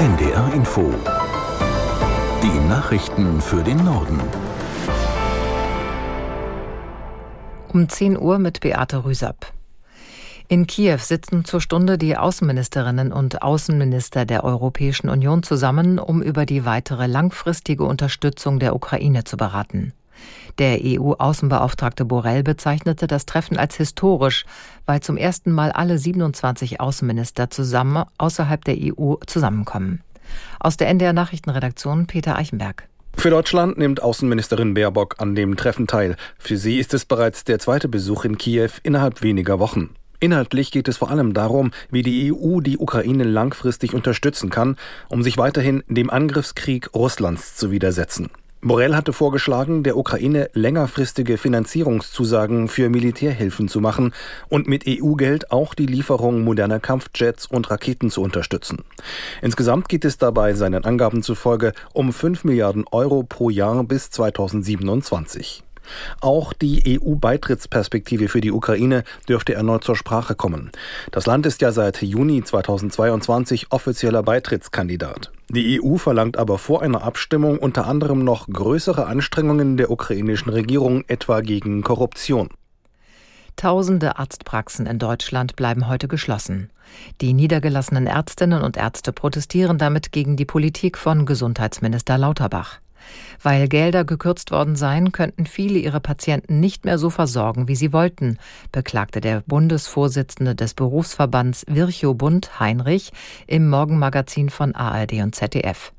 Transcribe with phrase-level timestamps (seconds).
[0.00, 0.94] NDR Info.
[2.42, 4.18] Die Nachrichten für den Norden.
[7.68, 9.52] Um 10 Uhr mit Beate Rüsapp.
[10.48, 16.46] In Kiew sitzen zur Stunde die Außenministerinnen und Außenminister der Europäischen Union zusammen, um über
[16.46, 19.92] die weitere langfristige Unterstützung der Ukraine zu beraten.
[20.58, 24.44] Der EU-Außenbeauftragte Borrell bezeichnete das Treffen als historisch,
[24.86, 30.02] weil zum ersten Mal alle 27 Außenminister zusammen außerhalb der EU zusammenkommen.
[30.58, 32.88] Aus der NDR Nachrichtenredaktion Peter Eichenberg.
[33.16, 36.16] Für Deutschland nimmt Außenministerin Baerbock an dem Treffen teil.
[36.38, 39.90] Für sie ist es bereits der zweite Besuch in Kiew innerhalb weniger Wochen.
[40.20, 44.76] Inhaltlich geht es vor allem darum, wie die EU die Ukraine langfristig unterstützen kann,
[45.08, 48.28] um sich weiterhin dem Angriffskrieg Russlands zu widersetzen.
[48.62, 54.12] Borrell hatte vorgeschlagen, der Ukraine längerfristige Finanzierungszusagen für Militärhilfen zu machen
[54.50, 58.84] und mit EU-Geld auch die Lieferung moderner Kampfjets und Raketen zu unterstützen.
[59.40, 65.64] Insgesamt geht es dabei seinen Angaben zufolge um 5 Milliarden Euro pro Jahr bis 2027.
[66.20, 70.70] Auch die EU-Beitrittsperspektive für die Ukraine dürfte erneut zur Sprache kommen.
[71.10, 75.32] Das Land ist ja seit Juni 2022 offizieller Beitrittskandidat.
[75.48, 81.04] Die EU verlangt aber vor einer Abstimmung unter anderem noch größere Anstrengungen der ukrainischen Regierung,
[81.08, 82.50] etwa gegen Korruption.
[83.56, 86.70] Tausende Arztpraxen in Deutschland bleiben heute geschlossen.
[87.20, 92.78] Die niedergelassenen Ärztinnen und Ärzte protestieren damit gegen die Politik von Gesundheitsminister Lauterbach.
[93.42, 97.92] Weil Gelder gekürzt worden seien, könnten viele ihre Patienten nicht mehr so versorgen, wie sie
[97.92, 98.38] wollten,
[98.72, 103.12] beklagte der Bundesvorsitzende des Berufsverbands Virchow Bund Heinrich
[103.46, 105.92] im Morgenmagazin von ARD und ZDF.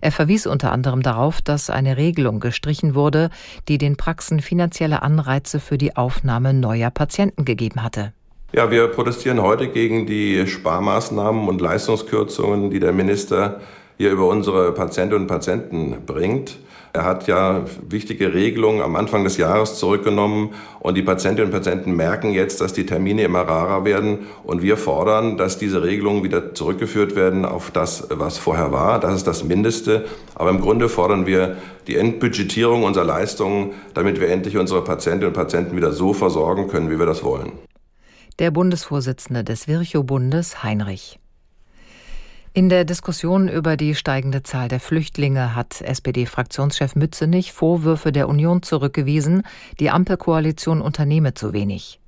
[0.00, 3.30] Er verwies unter anderem darauf, dass eine Regelung gestrichen wurde,
[3.68, 8.12] die den Praxen finanzielle Anreize für die Aufnahme neuer Patienten gegeben hatte.
[8.52, 13.60] Ja, wir protestieren heute gegen die Sparmaßnahmen und Leistungskürzungen, die der Minister
[14.02, 16.58] hier über unsere Patientinnen und Patienten bringt.
[16.92, 21.94] Er hat ja wichtige Regelungen am Anfang des Jahres zurückgenommen und die Patientinnen und Patienten
[21.94, 26.52] merken jetzt, dass die Termine immer rarer werden und wir fordern, dass diese Regelungen wieder
[26.52, 28.98] zurückgeführt werden auf das, was vorher war.
[28.98, 30.04] Das ist das Mindeste.
[30.34, 35.34] Aber im Grunde fordern wir die Endbudgetierung unserer Leistungen, damit wir endlich unsere Patientinnen und
[35.34, 37.52] Patienten wieder so versorgen können, wie wir das wollen.
[38.40, 41.21] Der Bundesvorsitzende des Virchow-Bundes, Heinrich.
[42.54, 48.62] In der Diskussion über die steigende Zahl der Flüchtlinge hat SPD-Fraktionschef Mützenich Vorwürfe der Union
[48.62, 49.42] zurückgewiesen,
[49.80, 51.98] die Ampelkoalition unternehme zu wenig.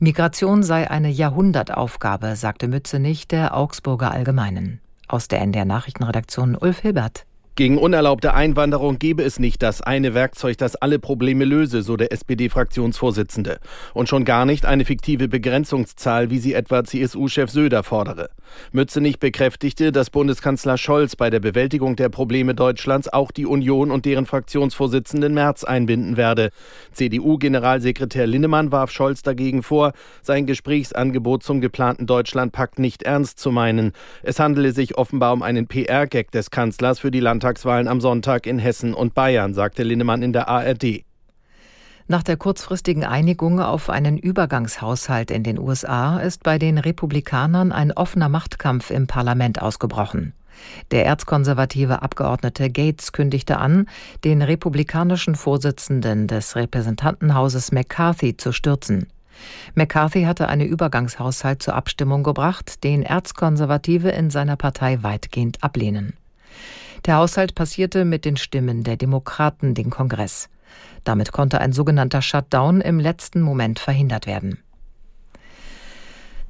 [0.00, 4.82] Migration sei eine Jahrhundertaufgabe, sagte Mützenich der Augsburger Allgemeinen.
[5.08, 7.24] Aus der NDR Nachrichtenredaktion Ulf Hilbert.
[7.56, 12.10] Gegen unerlaubte Einwanderung gebe es nicht das eine Werkzeug, das alle Probleme löse, so der
[12.10, 13.60] SPD-Fraktionsvorsitzende.
[13.92, 18.30] Und schon gar nicht eine fiktive Begrenzungszahl, wie sie etwa CSU-Chef Söder fordere.
[18.72, 24.04] Mützenich bekräftigte, dass Bundeskanzler Scholz bei der Bewältigung der Probleme Deutschlands auch die Union und
[24.04, 26.50] deren Fraktionsvorsitzenden Merz einbinden werde.
[26.90, 29.92] CDU-Generalsekretär Linnemann warf Scholz dagegen vor,
[30.22, 33.92] sein Gesprächsangebot zum geplanten Deutschlandpakt nicht ernst zu meinen.
[34.24, 38.46] Es handele sich offenbar um einen PR-Gag des Kanzlers für die Land Landtagswahlen am Sonntag
[38.46, 41.04] in Hessen und Bayern, sagte Linnemann in der ARD.
[42.08, 47.92] Nach der kurzfristigen Einigung auf einen Übergangshaushalt in den USA ist bei den Republikanern ein
[47.92, 50.32] offener Machtkampf im Parlament ausgebrochen.
[50.90, 53.90] Der erzkonservative Abgeordnete Gates kündigte an,
[54.24, 59.08] den republikanischen Vorsitzenden des Repräsentantenhauses McCarthy zu stürzen.
[59.74, 66.14] McCarthy hatte einen Übergangshaushalt zur Abstimmung gebracht, den Erzkonservative in seiner Partei weitgehend ablehnen.
[67.06, 70.48] Der Haushalt passierte mit den Stimmen der Demokraten den Kongress.
[71.04, 74.58] Damit konnte ein sogenannter Shutdown im letzten Moment verhindert werden.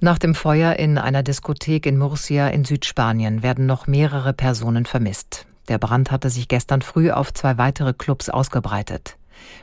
[0.00, 5.46] Nach dem Feuer in einer Diskothek in Murcia in Südspanien werden noch mehrere Personen vermisst.
[5.68, 9.16] Der Brand hatte sich gestern früh auf zwei weitere Clubs ausgebreitet.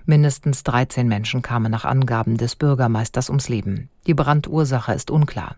[0.06, 3.90] Mindestens 13 Menschen kamen nach Angaben des Bürgermeisters ums Leben.
[4.08, 5.56] Die Brandursache ist unklar.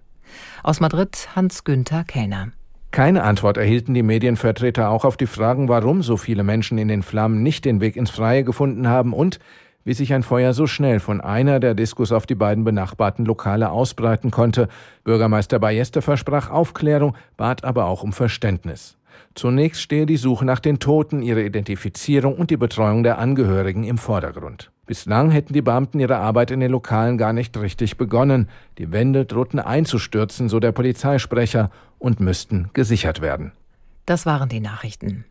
[0.61, 2.51] Aus Madrid Hans-Günther Kellner.
[2.93, 7.01] Keine Antwort erhielten die Medienvertreter auch auf die Fragen, warum so viele Menschen in den
[7.01, 9.39] Flammen nicht den Weg ins Freie gefunden haben und
[9.83, 13.71] wie sich ein Feuer so schnell von einer der Diskus auf die beiden benachbarten Lokale
[13.71, 14.67] ausbreiten konnte.
[15.03, 18.97] Bürgermeister Ballester versprach Aufklärung, bat aber auch um Verständnis.
[19.35, 23.97] Zunächst stehe die Suche nach den Toten, ihre Identifizierung und die Betreuung der Angehörigen im
[23.97, 24.71] Vordergrund.
[24.85, 28.49] Bislang hätten die Beamten ihre Arbeit in den Lokalen gar nicht richtig begonnen.
[28.77, 33.53] Die Wände drohten einzustürzen, so der Polizeisprecher, und müssten gesichert werden.
[34.05, 35.23] Das waren die Nachrichten.